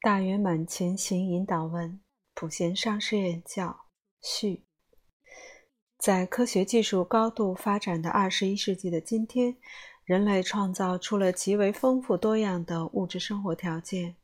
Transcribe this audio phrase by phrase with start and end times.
[0.00, 1.98] 大圆满前行引导文，
[2.32, 3.86] 普贤上师言教
[4.22, 4.62] 序。
[5.98, 9.56] 在科学技术高度发展的二十一世纪的今天，
[10.04, 14.14] 人类创造出了极为丰富多样的物质生活条件。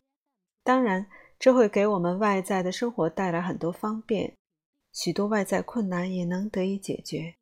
[0.62, 1.08] 当然，
[1.40, 4.36] 这会给我们外在的生活带来很多方便，
[4.92, 7.34] 许多外在困难也能得以解决。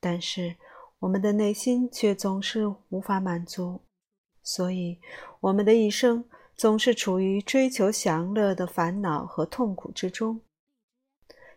[0.00, 0.56] 但是，
[1.00, 3.82] 我们的内心却总是无法满足，
[4.42, 4.98] 所以
[5.40, 6.24] 我们的一生。
[6.56, 10.40] 总是处于追求享乐的烦恼和痛苦之中，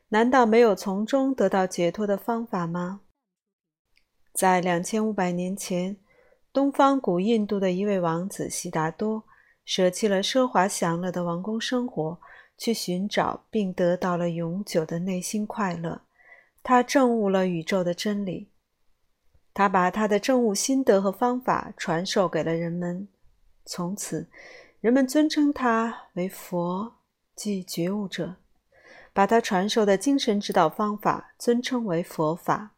[0.09, 2.99] 难道没有从中得到解脱的方法吗？
[4.33, 5.95] 在两千五百年前，
[6.51, 9.23] 东方古印度的一位王子悉达多
[9.63, 12.19] 舍弃了奢华享乐的王宫生活，
[12.57, 16.01] 去寻找并得到了永久的内心快乐。
[16.61, 18.49] 他证悟了宇宙的真理，
[19.53, 23.07] 他把他的证悟心得和方法传授给了人们，
[23.63, 24.29] 从此。
[24.81, 26.93] 人们尊称他为佛，
[27.35, 28.37] 即觉悟者，
[29.11, 32.75] 把他传授的精神指导方法尊称为佛法。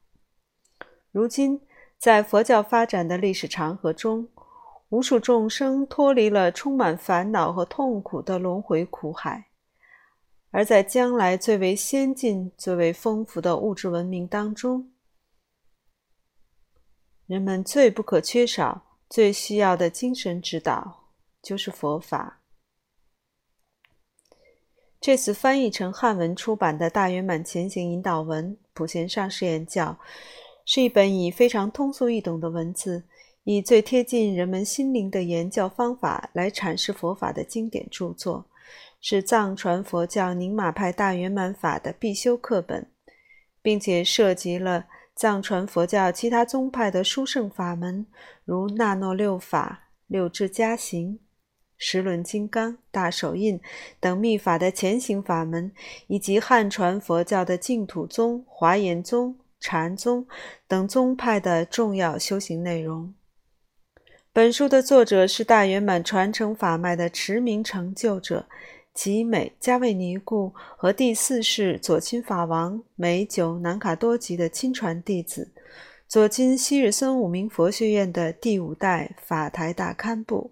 [1.11, 1.61] 如今，
[1.99, 4.27] 在佛教发展的历史长河中，
[4.89, 9.49] 无数众生脱离了充满烦恼和痛苦的轮回苦海，
[10.49, 14.91] 而在将来最为先进、最为丰富的物质文明当中，
[17.27, 21.00] 人们最不可缺少、最需要的精神指导。
[21.41, 22.41] 就是佛法。
[24.99, 29.97] 这次翻译成汉文出版的《大圆满前行引导文》普贤上师言教，
[30.63, 33.03] 是一本以非常通俗易懂的文字，
[33.43, 38.45] 以最贴近人们心灵的言教方法来阐释佛法的经典著作，
[38.99, 42.91] 是藏传佛教宁玛派大圆满法的必修课本，
[43.63, 48.05] 并且涉及了藏传佛教其他宗派的殊胜法门，
[48.45, 51.19] 如那诺六法、六智加行。
[51.83, 53.59] 十轮金刚、大手印
[53.99, 55.71] 等密法的前行法门，
[56.05, 60.27] 以及汉传佛教的净土宗、华严宗、禅宗
[60.67, 63.11] 等宗派的重要修行内容。
[64.31, 68.45] 本书的作者是大圆满传承法脉的驰名成就者，
[68.93, 75.51] 吉美加卫尼固和第四世左亲法王美久南卡多吉的亲传弟子，
[76.07, 80.51] 左亲昔日僧武明佛学院的第五代法台大堪布。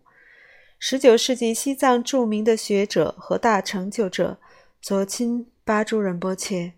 [0.81, 4.39] 十九世纪西藏著名的学者和大成就者
[4.81, 6.71] 左钦巴珠仁波切，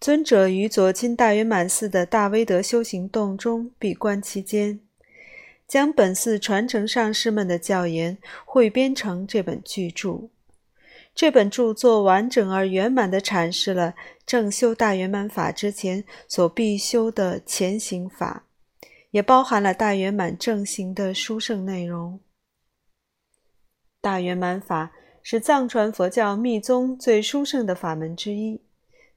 [0.00, 4.80] 尊者于左钦大圆满寺的大威德修行洞中闭关期间，
[5.68, 10.28] 将本寺传承上师们的教言汇编成这本巨著。
[11.14, 13.94] 这本著作完整而圆满地阐释了
[14.26, 18.44] 正修大圆满法之前所必修的前行法，
[19.12, 22.18] 也包含了大圆满正行的殊胜内容。
[24.04, 24.92] 大圆满法
[25.22, 28.60] 是藏传佛教密宗最殊胜的法门之一，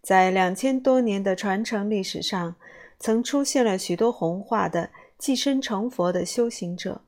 [0.01, 2.55] 在两千多年的传承历史上，
[2.97, 7.01] 曾出现了许多弘化的寄身成佛的修行者。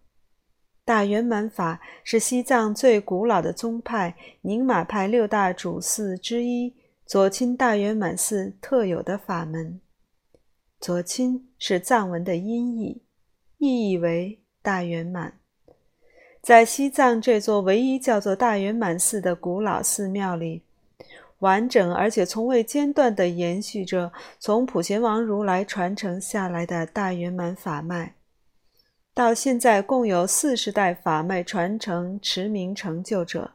[0.83, 6.75] 大圆满法是西藏最古老的宗派宁玛派六大主寺之一
[7.05, 9.79] 左钦大圆满寺特有的法门。
[10.81, 13.03] 左亲是藏文的音译，
[13.57, 15.38] 意译为大圆满。
[16.49, 20.63] 在西藏这座唯一叫做大圆满寺的古老寺庙里，
[21.41, 28.15] 完整而且从未间断地延续着从普贤王如来传承下来的大圆满法脉。
[29.13, 33.51] 到现在，共有四十代法脉传承持名成就者，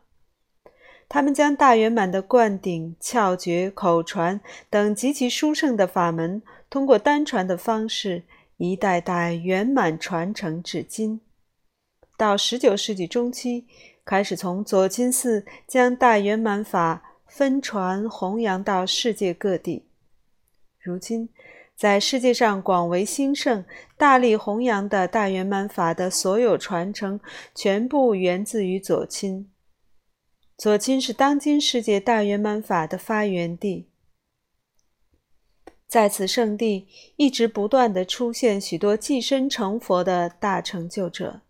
[1.09, 4.41] 他们将大圆满的灌顶、窍诀、口传
[4.71, 6.41] 等极其殊胜的法门，
[6.71, 8.23] 通过单传的方式，
[8.59, 11.21] 一代代圆满传承至今。
[12.17, 13.67] 到十九世纪中期，
[14.05, 19.87] 开始从左金寺将大圆满法分传弘扬到世界各地。
[20.79, 21.29] 如今，
[21.75, 23.65] 在世界上广为兴盛、
[23.97, 27.19] 大力弘扬的大圆满法的所有传承，
[27.55, 29.51] 全部源自于左亲。
[30.57, 33.89] 左亲是当今世界大圆满法的发源地，
[35.89, 36.87] 在此圣地
[37.17, 41.41] 一直不断的出现许多寄身成佛的大成就者。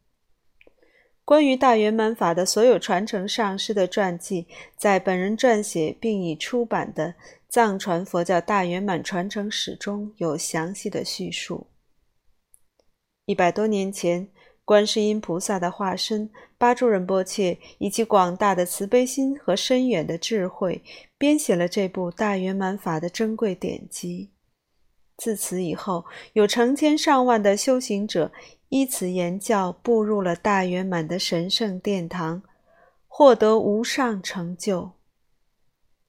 [1.25, 7.09] 关于大圆满法的所有传承上师的传记，在本人撰写并已出版的
[7.49, 11.67] 《藏传佛教大圆满传承史》中有详细的叙述。
[13.25, 14.29] 一百多年前，
[14.67, 20.83] 观世音菩萨的化身巴珠仁波切以其广大的慈悲心和深远的智慧，
[21.17, 24.31] 编写了这部大圆满法的珍贵典籍。
[25.17, 26.05] 自此以后，
[26.35, 28.31] 有成千上万的修行者。
[28.75, 32.43] 依此言教，步入了大圆满的神圣殿堂，
[33.07, 34.91] 获得无上成就。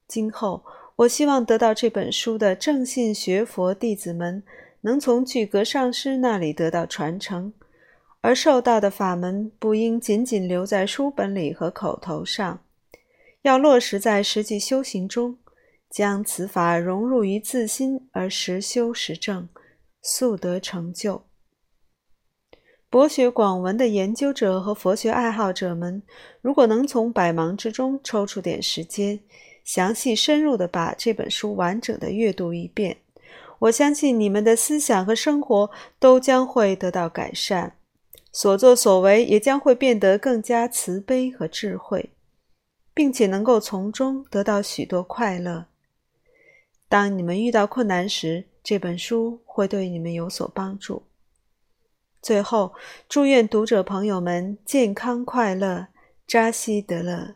[0.08, 0.66] 今后，
[0.96, 4.42] 我希望得到这本书的正信学佛弟子们
[4.82, 7.54] 能从具格上师那里得到传承，
[8.22, 12.64] 而受到的法门不应仅仅留在书本里和口头上，
[13.44, 15.38] 要落实在实际修行中，
[15.92, 19.48] 将此法融入于自心而实修实证，
[20.02, 21.22] 速得成就。
[22.96, 26.02] 博学广闻的研究者和佛学爱好者们，
[26.40, 29.20] 如果能从百忙之中抽出点时间，
[29.66, 32.96] 详细深入地把这本书完整的阅读一遍，
[33.60, 35.70] 我相信你们的思想和生活
[36.00, 37.76] 都将会得到改善，
[38.32, 42.12] 所作所为也将会变得更加慈悲和智慧，
[42.94, 45.66] 并且能够从中得到许多快乐。
[46.88, 51.04] 当你们遇到困难时，这本书会对你们有所帮助。
[52.26, 52.74] 最后，
[53.08, 55.90] 祝愿读者朋友们健康快乐，
[56.26, 57.36] 扎西德勒。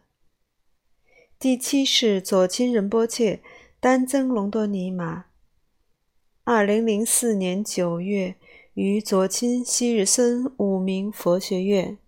[1.37, 3.43] 第七世左亲仁波切
[3.79, 5.25] 丹增隆多尼玛，
[6.43, 8.33] 二零零四年九月
[8.73, 11.99] 于左亲昔日森五明佛学院。